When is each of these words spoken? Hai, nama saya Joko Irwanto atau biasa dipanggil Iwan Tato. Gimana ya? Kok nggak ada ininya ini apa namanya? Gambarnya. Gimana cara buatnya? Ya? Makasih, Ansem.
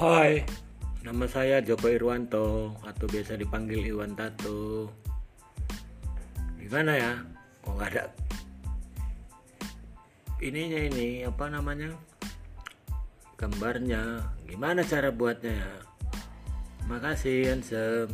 Hai, 0.00 0.40
nama 1.04 1.28
saya 1.28 1.60
Joko 1.60 1.92
Irwanto 1.92 2.72
atau 2.88 3.04
biasa 3.04 3.36
dipanggil 3.36 3.84
Iwan 3.84 4.16
Tato. 4.16 4.88
Gimana 6.56 6.96
ya? 6.96 7.20
Kok 7.60 7.76
nggak 7.76 7.90
ada 7.92 8.08
ininya 10.40 10.80
ini 10.88 11.28
apa 11.28 11.52
namanya? 11.52 11.92
Gambarnya. 13.36 14.24
Gimana 14.48 14.80
cara 14.88 15.12
buatnya? 15.12 15.52
Ya? 15.52 15.72
Makasih, 16.88 17.60
Ansem. 17.60 18.08